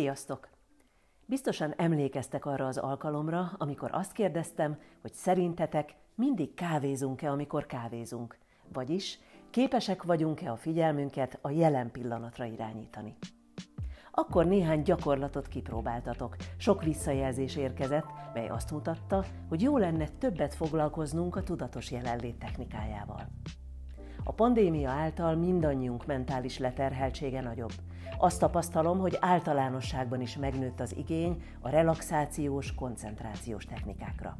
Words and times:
Sziasztok! 0.00 0.48
Biztosan 1.26 1.74
emlékeztek 1.76 2.46
arra 2.46 2.66
az 2.66 2.78
alkalomra, 2.78 3.52
amikor 3.58 3.90
azt 3.92 4.12
kérdeztem, 4.12 4.78
hogy 5.00 5.12
szerintetek 5.12 5.94
mindig 6.14 6.54
kávézunk-e, 6.54 7.30
amikor 7.30 7.66
kávézunk, 7.66 8.38
vagyis 8.72 9.18
képesek 9.50 10.02
vagyunk-e 10.02 10.50
a 10.50 10.56
figyelmünket 10.56 11.38
a 11.40 11.50
jelen 11.50 11.90
pillanatra 11.90 12.44
irányítani. 12.44 13.16
Akkor 14.10 14.46
néhány 14.46 14.82
gyakorlatot 14.82 15.48
kipróbáltatok. 15.48 16.36
Sok 16.56 16.82
visszajelzés 16.82 17.56
érkezett, 17.56 18.06
mely 18.34 18.48
azt 18.48 18.70
mutatta, 18.70 19.24
hogy 19.48 19.62
jó 19.62 19.78
lenne 19.78 20.08
többet 20.18 20.54
foglalkoznunk 20.54 21.36
a 21.36 21.42
tudatos 21.42 21.90
jelenlét 21.90 22.38
technikájával. 22.38 23.28
A 24.24 24.32
pandémia 24.32 24.90
által 24.90 25.34
mindannyiunk 25.34 26.06
mentális 26.06 26.58
leterheltsége 26.58 27.40
nagyobb. 27.40 27.72
Azt 28.18 28.40
tapasztalom, 28.40 28.98
hogy 28.98 29.16
általánosságban 29.20 30.20
is 30.20 30.36
megnőtt 30.36 30.80
az 30.80 30.96
igény 30.96 31.42
a 31.60 31.68
relaxációs, 31.68 32.74
koncentrációs 32.74 33.64
technikákra. 33.64 34.36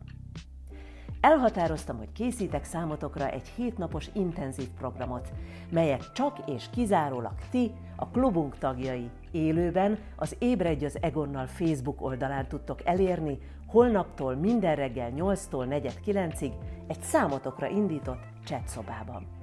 Elhatároztam, 1.21 1.97
hogy 1.97 2.12
készítek 2.12 2.65
számotokra 2.65 3.29
egy 3.29 3.49
hétnapos 3.49 4.09
intenzív 4.13 4.69
programot, 4.69 5.32
melyet 5.71 6.13
csak 6.13 6.38
és 6.47 6.71
kizárólag 6.71 7.35
ti, 7.51 7.73
a 7.97 8.09
klubunk 8.09 8.59
tagjai 8.59 9.10
élőben 9.30 9.99
az 10.16 10.37
Ébredj 10.38 10.85
az 10.85 10.99
Egonnal 11.01 11.47
Facebook 11.47 12.02
oldalán 12.02 12.49
tudtok 12.49 12.87
elérni, 12.87 13.38
holnaptól 13.66 14.35
minden 14.35 14.76
reggel 14.76 15.10
8-tól 15.16 15.93
4-9-ig 16.07 16.52
egy 16.87 17.01
számotokra 17.01 17.66
indított 17.66 18.23
chat 18.45 18.69
szobában. 18.69 19.40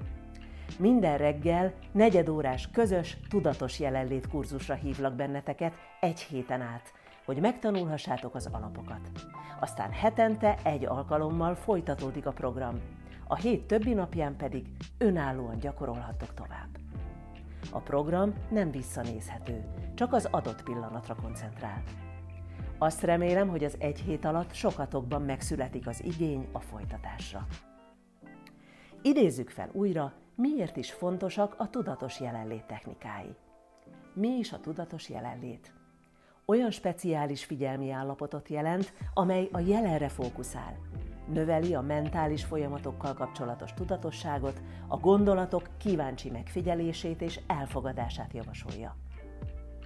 Minden 0.80 1.18
reggel 1.18 1.74
negyedórás 1.92 2.70
közös, 2.72 3.18
tudatos 3.30 3.80
jelenlét 3.80 4.28
kurzusra 4.28 4.74
hívlak 4.74 5.14
benneteket 5.14 5.74
egy 6.00 6.20
héten 6.20 6.62
át, 6.62 6.94
hogy 7.26 7.40
megtanulhassátok 7.40 8.36
az 8.36 8.50
alapokat. 8.52 9.12
Aztán 9.60 9.92
hetente 9.92 10.58
egy 10.64 10.86
alkalommal 10.86 11.56
folytatódik 11.56 12.26
a 12.26 12.32
program, 12.32 12.80
a 13.28 13.36
hét 13.36 13.68
többi 13.68 13.94
napján 13.94 14.36
pedig 14.36 14.66
önállóan 14.98 15.60
gyakorolhattok 15.60 16.34
tovább. 16.34 16.78
A 17.72 17.80
program 17.80 18.34
nem 18.50 18.72
visszanézhető, 18.72 19.64
csak 19.94 20.14
az 20.14 20.28
adott 20.32 20.64
pillanatra 20.64 21.16
koncentrál. 21.16 21.84
Azt 22.78 23.02
remélem, 23.02 23.48
hogy 23.48 23.64
az 23.64 23.76
egy 23.80 24.00
hét 24.00 24.26
alatt 24.26 24.54
sokatokban 24.54 25.22
megszületik 25.22 25.88
az 25.88 26.04
igény 26.04 26.48
a 26.52 26.60
folytatásra. 26.60 27.48
Idézzük 29.02 29.50
fel 29.50 29.70
újra, 29.72 30.14
miért 30.38 30.78
is 30.78 30.92
fontosak 30.92 31.56
a 31.58 31.70
tudatos 31.70 32.20
jelenlét 32.20 32.64
technikái. 32.64 33.36
Mi 34.14 34.28
is 34.28 34.52
a 34.52 34.60
tudatos 34.60 35.10
jelenlét? 35.10 35.74
Olyan 36.46 36.72
speciális 36.72 37.46
figyelmi 37.46 37.92
állapotot 37.92 38.50
jelent, 38.50 38.94
amely 39.14 39.50
a 39.52 39.60
jelenre 39.60 40.10
fókuszál. 40.10 40.78
Növeli 41.28 41.76
a 41.76 41.82
mentális 41.82 42.44
folyamatokkal 42.44 43.14
kapcsolatos 43.14 43.74
tudatosságot, 43.74 44.62
a 44.88 44.98
gondolatok 44.98 45.70
kíváncsi 45.78 46.30
megfigyelését 46.30 47.22
és 47.22 47.40
elfogadását 47.48 48.34
javasolja. 48.34 48.96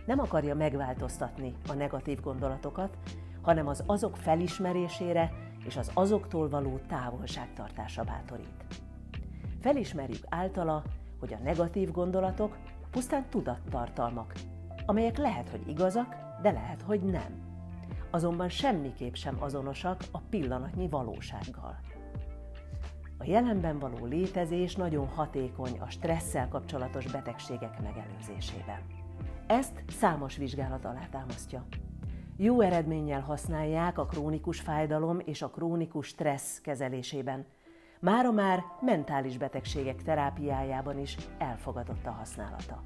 Nem 0.05 0.19
akarja 0.19 0.55
megváltoztatni 0.55 1.55
a 1.67 1.73
negatív 1.73 2.21
gondolatokat, 2.21 2.97
hanem 3.41 3.67
az 3.67 3.83
azok 3.85 4.17
felismerésére 4.17 5.31
és 5.65 5.77
az 5.77 5.91
azoktól 5.93 6.49
való 6.49 6.79
távolságtartásra 6.87 8.03
bátorít. 8.03 8.89
Felismerjük 9.61 10.23
általa, 10.29 10.83
hogy 11.19 11.33
a 11.33 11.43
negatív 11.43 11.91
gondolatok 11.91 12.57
pusztán 12.91 13.25
tudattartalmak, 13.29 14.33
amelyek 14.85 15.17
lehet, 15.17 15.49
hogy 15.49 15.67
igazak, 15.67 16.15
de 16.41 16.51
lehet, 16.51 16.81
hogy 16.81 17.01
nem. 17.01 17.49
Azonban 18.09 18.49
semmiképp 18.49 19.13
sem 19.13 19.37
azonosak 19.39 20.03
a 20.11 20.19
pillanatnyi 20.29 20.87
valósággal. 20.87 21.79
A 23.17 23.23
jelenben 23.23 23.79
való 23.79 24.05
létezés 24.05 24.75
nagyon 24.75 25.07
hatékony 25.07 25.79
a 25.79 25.89
stresszel 25.89 26.47
kapcsolatos 26.47 27.11
betegségek 27.11 27.81
megelőzésében. 27.81 28.79
Ezt 29.47 29.83
számos 29.87 30.37
vizsgálat 30.37 30.85
alátámasztja. 30.85 31.65
Jó 32.37 32.61
eredménnyel 32.61 33.21
használják 33.21 33.97
a 33.97 34.05
krónikus 34.05 34.59
fájdalom 34.59 35.19
és 35.25 35.41
a 35.41 35.49
krónikus 35.49 36.07
stressz 36.07 36.61
kezelésében. 36.61 37.45
Mára 38.01 38.31
már 38.31 38.63
mentális 38.79 39.37
betegségek 39.37 40.03
terápiájában 40.03 40.99
is 40.99 41.17
elfogadott 41.37 42.05
a 42.05 42.11
használata. 42.11 42.83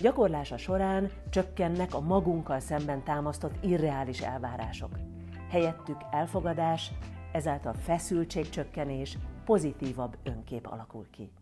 Gyakorlása 0.00 0.56
során 0.56 1.10
csökkennek 1.30 1.94
a 1.94 2.00
magunkkal 2.00 2.60
szemben 2.60 3.04
támasztott 3.04 3.64
irreális 3.64 4.20
elvárások. 4.20 4.98
Helyettük 5.50 5.96
elfogadás, 6.10 6.92
ezáltal 7.32 7.74
feszültségcsökkenés, 7.74 9.18
pozitívabb 9.44 10.16
önkép 10.22 10.66
alakul 10.66 11.06
ki. 11.10 11.32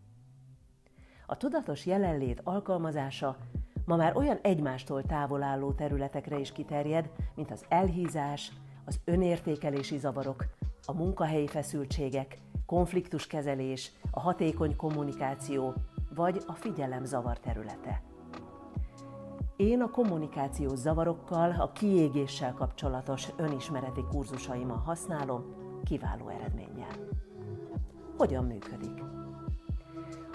A 1.25 1.37
tudatos 1.37 1.85
jelenlét 1.85 2.41
alkalmazása 2.43 3.37
ma 3.85 3.95
már 3.95 4.17
olyan 4.17 4.39
egymástól 4.41 5.03
távol 5.03 5.43
álló 5.43 5.71
területekre 5.71 6.39
is 6.39 6.51
kiterjed, 6.51 7.09
mint 7.35 7.51
az 7.51 7.65
elhízás, 7.69 8.51
az 8.85 8.99
önértékelési 9.05 9.97
zavarok, 9.97 10.45
a 10.85 10.93
munkahelyi 10.93 11.47
feszültségek, 11.47 12.37
konfliktuskezelés, 12.65 13.91
a 14.11 14.19
hatékony 14.19 14.75
kommunikáció 14.75 15.73
vagy 16.15 16.41
a 16.47 16.53
figyelemzavar 16.53 17.39
területe. 17.39 18.01
Én 19.55 19.81
a 19.81 19.89
kommunikációs 19.89 20.77
zavarokkal, 20.77 21.51
a 21.59 21.71
kiégéssel 21.71 22.53
kapcsolatos 22.53 23.27
önismereti 23.35 24.03
kurzusaimmal 24.09 24.77
használom, 24.77 25.43
kiváló 25.83 26.27
eredménnyel. 26.27 27.07
Hogyan 28.17 28.45
működik? 28.45 29.03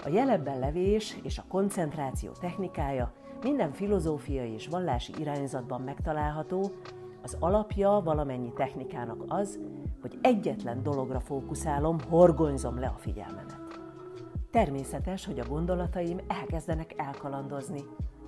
A 0.03 0.09
jelebben 0.09 0.59
levés 0.59 1.17
és 1.23 1.37
a 1.37 1.45
koncentráció 1.47 2.31
technikája 2.31 3.13
minden 3.43 3.71
filozófiai 3.71 4.51
és 4.51 4.67
vallási 4.67 5.13
irányzatban 5.19 5.81
megtalálható, 5.81 6.71
az 7.23 7.37
alapja 7.39 8.01
valamennyi 8.03 8.53
technikának 8.53 9.23
az, 9.27 9.59
hogy 10.01 10.19
egyetlen 10.21 10.83
dologra 10.83 11.19
fókuszálom, 11.19 11.97
horgonyzom 12.09 12.79
le 12.79 12.87
a 12.87 12.97
figyelmemet. 12.97 13.59
Természetes, 14.51 15.25
hogy 15.25 15.39
a 15.39 15.47
gondolataim 15.47 16.19
elkezdenek 16.27 16.93
elkalandozni, 16.97 17.81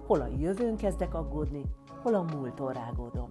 hol 0.07 0.21
a 0.21 0.27
jövőn 0.39 0.75
kezdek 0.75 1.13
aggódni, 1.13 1.63
hol 2.01 2.13
a 2.13 2.25
múltól 2.35 2.71
rágódom. 2.71 3.29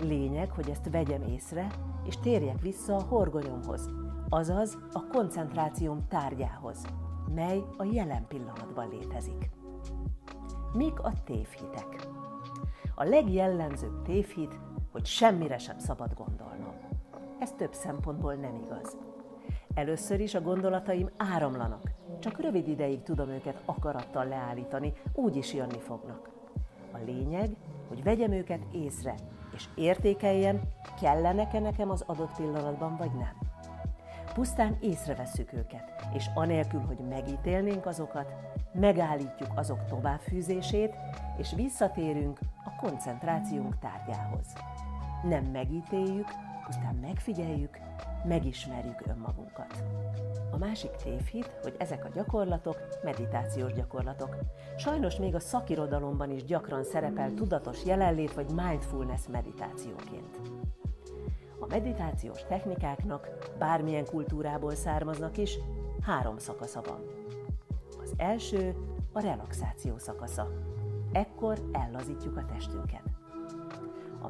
Lényeg, 0.00 0.50
hogy 0.50 0.70
ezt 0.70 0.90
vegyem 0.90 1.22
észre, 1.22 1.66
és 2.04 2.16
térjek 2.18 2.60
vissza 2.60 2.96
a 2.96 3.02
horgonyomhoz, 3.02 3.90
azaz 4.28 4.78
a 4.92 5.06
koncentrációm 5.06 6.06
tárgyához, 6.08 6.84
mely 7.34 7.62
a 7.76 7.84
jelen 7.84 8.26
pillanatban 8.28 8.88
létezik. 8.88 9.50
Mik 10.72 11.00
a 11.00 11.12
tévhitek? 11.24 12.08
A 12.94 13.04
legjellemzőbb 13.04 14.02
tévhit, 14.02 14.60
hogy 15.02 15.10
semmire 15.10 15.58
sem 15.58 15.78
szabad 15.78 16.14
gondolnom. 16.14 16.74
Ez 17.38 17.52
több 17.56 17.72
szempontból 17.74 18.34
nem 18.34 18.54
igaz. 18.54 18.96
Először 19.74 20.20
is 20.20 20.34
a 20.34 20.40
gondolataim 20.40 21.10
áramlanak, 21.16 21.90
csak 22.18 22.40
rövid 22.40 22.68
ideig 22.68 23.02
tudom 23.02 23.28
őket 23.28 23.62
akarattal 23.64 24.24
leállítani, 24.24 24.92
úgy 25.12 25.36
is 25.36 25.54
jönni 25.54 25.78
fognak. 25.78 26.30
A 26.92 26.98
lényeg, 27.04 27.56
hogy 27.88 28.02
vegyem 28.02 28.32
őket 28.32 28.62
észre, 28.72 29.14
és 29.54 29.68
értékeljem, 29.74 30.60
kellenek-e 31.00 31.60
nekem 31.60 31.90
az 31.90 32.04
adott 32.06 32.36
pillanatban, 32.36 32.96
vagy 32.96 33.12
nem. 33.12 33.36
Pusztán 34.34 34.76
észrevesszük 34.80 35.52
őket, 35.52 35.92
és 36.12 36.26
anélkül, 36.34 36.80
hogy 36.80 36.98
megítélnénk 37.08 37.86
azokat, 37.86 38.34
megállítjuk 38.72 39.50
azok 39.54 39.84
továbbfűzését, 39.84 40.94
és 41.36 41.52
visszatérünk 41.54 42.38
a 42.64 42.86
koncentrációnk 42.86 43.78
tárgyához. 43.78 44.46
Nem 45.22 45.44
megítéljük, 45.44 46.26
pusztán 46.66 46.94
megfigyeljük, 46.94 47.78
megismerjük 48.24 49.02
önmagunkat. 49.06 49.84
A 50.50 50.56
másik 50.56 50.90
tévhit, 50.90 51.58
hogy 51.62 51.74
ezek 51.78 52.04
a 52.04 52.08
gyakorlatok 52.08 52.76
meditációs 53.02 53.72
gyakorlatok. 53.72 54.36
Sajnos 54.76 55.16
még 55.16 55.34
a 55.34 55.40
szakirodalomban 55.40 56.30
is 56.30 56.44
gyakran 56.44 56.84
szerepel 56.84 57.34
tudatos 57.34 57.84
jelenlét 57.84 58.34
vagy 58.34 58.50
mindfulness 58.50 59.26
meditációként. 59.30 60.40
A 61.58 61.66
meditációs 61.66 62.44
technikáknak 62.48 63.28
bármilyen 63.58 64.04
kultúrából 64.04 64.74
származnak 64.74 65.38
is, 65.38 65.58
három 66.02 66.38
szakasza 66.38 66.80
van. 66.80 67.00
Az 68.02 68.12
első 68.16 68.74
a 69.12 69.20
relaxáció 69.20 69.98
szakasza. 69.98 70.48
Ekkor 71.12 71.68
ellazítjuk 71.72 72.36
a 72.36 72.44
testünket. 72.44 73.11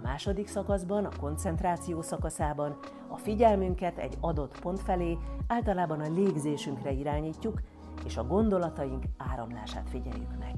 Második 0.03 0.47
szakaszban, 0.47 1.05
a 1.05 1.17
koncentráció 1.21 2.03
szakaszában 2.03 2.79
a 3.09 3.17
figyelmünket 3.17 3.99
egy 3.99 4.17
adott 4.21 4.61
pont 4.61 4.81
felé, 4.81 5.19
általában 5.47 6.01
a 6.01 6.09
légzésünkre 6.09 6.91
irányítjuk, 6.91 7.61
és 8.05 8.17
a 8.17 8.27
gondolataink 8.27 9.05
áramlását 9.17 9.89
figyeljük 9.89 10.39
meg. 10.39 10.55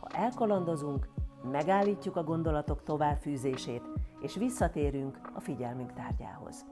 Ha 0.00 0.06
elkalandozunk, 0.08 1.08
megállítjuk 1.50 2.16
a 2.16 2.24
gondolatok 2.24 2.82
továbbfűzését, 2.82 3.82
és 4.20 4.36
visszatérünk 4.36 5.30
a 5.34 5.40
figyelmünk 5.40 5.92
tárgyához. 5.92 6.66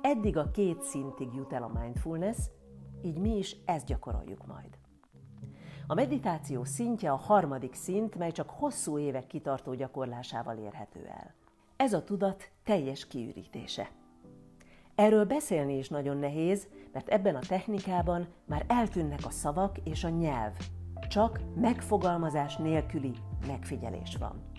Eddig 0.00 0.36
a 0.36 0.50
két 0.50 0.82
szintig 0.82 1.34
jut 1.34 1.52
el 1.52 1.62
a 1.62 1.78
mindfulness, 1.80 2.38
így 3.02 3.18
mi 3.18 3.36
is 3.36 3.56
ezt 3.64 3.86
gyakoroljuk 3.86 4.46
majd. 4.46 4.78
A 5.86 5.94
meditáció 5.94 6.64
szintje 6.64 7.10
a 7.10 7.16
harmadik 7.16 7.74
szint, 7.74 8.14
mely 8.14 8.32
csak 8.32 8.50
hosszú 8.50 8.98
évek 8.98 9.26
kitartó 9.26 9.74
gyakorlásával 9.74 10.56
érhető 10.56 11.06
el. 11.06 11.34
Ez 11.76 11.92
a 11.92 12.04
tudat 12.04 12.50
teljes 12.64 13.06
kiürítése. 13.06 13.90
Erről 14.94 15.24
beszélni 15.24 15.78
is 15.78 15.88
nagyon 15.88 16.16
nehéz, 16.16 16.68
mert 16.92 17.08
ebben 17.08 17.34
a 17.34 17.46
technikában 17.48 18.26
már 18.44 18.64
eltűnnek 18.68 19.20
a 19.24 19.30
szavak 19.30 19.78
és 19.84 20.04
a 20.04 20.08
nyelv, 20.08 20.52
csak 21.08 21.40
megfogalmazás 21.54 22.56
nélküli 22.56 23.12
megfigyelés 23.46 24.16
van. 24.16 24.53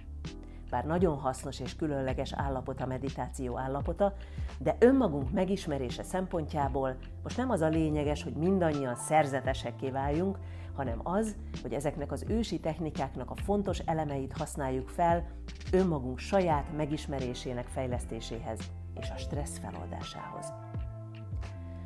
Bár 0.76 0.86
nagyon 0.86 1.18
hasznos 1.18 1.60
és 1.60 1.76
különleges 1.76 2.34
állapot 2.34 2.82
a 2.82 2.86
meditáció 2.86 3.58
állapota, 3.58 4.14
de 4.60 4.76
önmagunk 4.80 5.32
megismerése 5.32 6.04
szempontjából 6.04 6.96
most 7.24 7.38
nem 7.38 7.50
az 7.50 7.62
a 7.62 7.68
lényeges, 7.68 8.24
hogy 8.24 8.34
mindannyian 8.34 8.96
szerzetesekké 8.96 9.90
váljunk, 9.90 10.38
hanem 10.74 11.00
az, 11.04 11.36
hogy 11.62 11.74
ezeknek 11.74 12.12
az 12.12 12.26
ősi 12.28 12.60
technikáknak 12.60 13.30
a 13.30 13.36
fontos 13.36 13.80
elemeit 13.80 14.38
használjuk 14.38 14.90
fel 14.90 15.28
önmagunk 15.72 16.20
saját 16.20 16.76
megismerésének 16.78 17.68
fejlesztéséhez 17.68 18.60
és 19.00 19.10
a 19.10 19.18
stressz 19.18 19.60
feloldásához. 19.60 20.54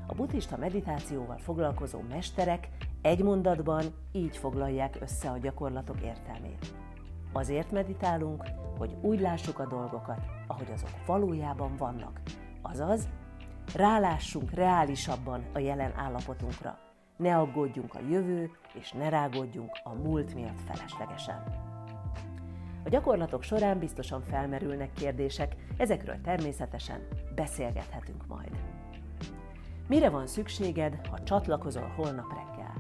A 0.08 0.14
buddhista 0.14 0.58
meditációval 0.58 1.38
foglalkozó 1.38 2.00
mesterek 2.10 2.68
egy 3.02 3.24
mondatban 3.24 3.84
így 4.12 4.38
foglalják 4.38 4.98
össze 5.02 5.30
a 5.30 5.38
gyakorlatok 5.38 6.02
értelmét. 6.02 6.89
Azért 7.32 7.72
meditálunk, 7.72 8.44
hogy 8.78 8.98
úgy 9.02 9.20
lássuk 9.20 9.60
a 9.60 9.68
dolgokat, 9.68 10.20
ahogy 10.48 10.72
azok 10.74 10.90
valójában 11.06 11.76
vannak. 11.76 12.22
Azaz, 12.62 13.08
rálássunk 13.76 14.52
reálisabban 14.52 15.44
a 15.54 15.60
jelen 15.60 15.94
állapotunkra. 15.96 16.78
Ne 17.18 17.38
aggódjunk 17.38 17.94
a 17.94 18.00
jövő, 18.10 18.52
és 18.74 18.92
ne 18.92 19.10
rágódjunk 19.10 19.72
a 19.84 19.94
múlt 19.94 20.36
miatt 20.36 20.62
feleslegesen. 20.66 21.44
A 22.86 22.90
gyakorlatok 22.90 23.44
során 23.44 23.80
biztosan 23.80 24.22
felmerülnek 24.22 24.94
kérdések, 24.94 25.56
ezekről 25.78 26.22
természetesen 26.22 27.08
beszélgethetünk 27.36 28.28
majd. 28.28 28.52
Mire 29.88 30.10
van 30.10 30.28
szükséged, 30.28 31.08
ha 31.08 31.24
csatlakozol 31.24 31.94
holnap 31.96 32.34
reggel? 32.34 32.74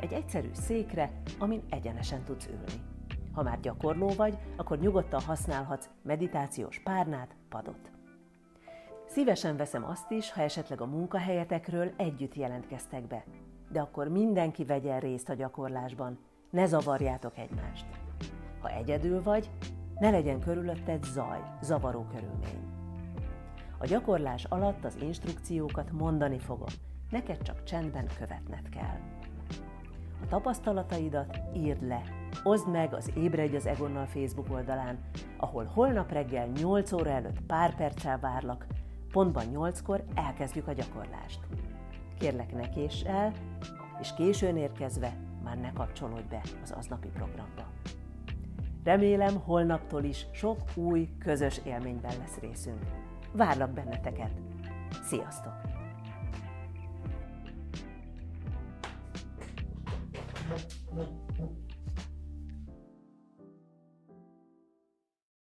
Egy 0.00 0.12
egyszerű 0.12 0.48
székre, 0.52 1.10
amin 1.38 1.62
egyenesen 1.70 2.24
tudsz 2.24 2.46
ülni. 2.46 2.89
Ha 3.32 3.42
már 3.42 3.60
gyakorló 3.60 4.08
vagy, 4.08 4.38
akkor 4.56 4.78
nyugodtan 4.78 5.20
használhatsz 5.20 5.88
meditációs 6.02 6.80
párnát, 6.80 7.36
padot. 7.48 7.90
Szívesen 9.06 9.56
veszem 9.56 9.84
azt 9.84 10.10
is, 10.10 10.32
ha 10.32 10.42
esetleg 10.42 10.80
a 10.80 10.86
munkahelyetekről 10.86 11.92
együtt 11.96 12.34
jelentkeztek 12.34 13.06
be, 13.06 13.24
de 13.72 13.80
akkor 13.80 14.08
mindenki 14.08 14.64
vegyen 14.64 15.00
részt 15.00 15.28
a 15.28 15.34
gyakorlásban, 15.34 16.18
ne 16.50 16.66
zavarjátok 16.66 17.38
egymást. 17.38 17.86
Ha 18.60 18.68
egyedül 18.68 19.22
vagy, 19.22 19.50
ne 19.98 20.10
legyen 20.10 20.40
körülötted 20.40 21.04
zaj, 21.04 21.42
zavaró 21.62 22.06
körülmény. 22.14 22.70
A 23.78 23.86
gyakorlás 23.86 24.44
alatt 24.44 24.84
az 24.84 24.96
instrukciókat 25.00 25.92
mondani 25.92 26.38
fogom, 26.38 26.68
neked 27.10 27.42
csak 27.42 27.64
csendben 27.64 28.06
követned 28.18 28.68
kell. 28.68 29.19
A 30.22 30.26
tapasztalataidat 30.28 31.40
írd 31.54 31.86
le, 31.86 32.02
oszd 32.42 32.70
meg 32.70 32.94
az 32.94 33.10
Ébredj 33.16 33.56
az 33.56 33.66
Egonnal 33.66 34.06
Facebook 34.06 34.50
oldalán, 34.50 34.98
ahol 35.36 35.64
holnap 35.64 36.12
reggel 36.12 36.46
8 36.46 36.92
óra 36.92 37.10
előtt 37.10 37.40
pár 37.46 37.76
perccel 37.76 38.18
várlak, 38.18 38.66
pontban 39.12 39.44
8-kor 39.52 40.04
elkezdjük 40.14 40.68
a 40.68 40.72
gyakorlást. 40.72 41.40
Kérlek 42.18 42.52
ne 42.52 42.68
kés 42.68 43.00
el, 43.00 43.32
és 44.00 44.14
későn 44.14 44.56
érkezve 44.56 45.12
már 45.44 45.58
ne 45.58 45.72
kapcsolódj 45.72 46.28
be 46.28 46.40
az 46.62 46.74
aznapi 46.78 47.08
programba. 47.08 47.66
Remélem 48.84 49.40
holnaptól 49.40 50.04
is 50.04 50.26
sok 50.32 50.58
új, 50.74 51.08
közös 51.18 51.60
élményben 51.64 52.12
lesz 52.18 52.38
részünk. 52.40 52.80
Várlak 53.32 53.70
benneteket! 53.70 54.30
Sziasztok! 55.02 55.79
no. 60.50 61.29